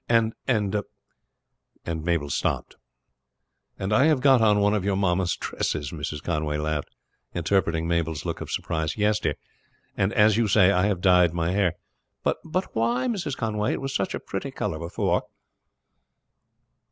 [0.09, 0.73] "And" and
[1.85, 2.75] Mabel stopped.
[3.77, 6.23] "And I have got on one of your mamma's dresses," Mrs.
[6.23, 6.95] Conway laughed,
[7.35, 8.97] interpreting Mabel's look of surprise.
[8.97, 9.35] "Yes, dear,
[9.95, 11.73] and as you say, I have dyed my hair."
[12.23, 12.37] "But
[12.73, 13.37] why, Mrs.
[13.37, 13.73] Conway?
[13.73, 15.21] It was such a pretty color before."